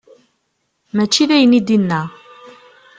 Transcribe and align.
Mačči 0.95 1.23
d 1.29 1.31
ayen 1.35 1.57
i 1.59 1.61
d-yenna. 1.67 2.01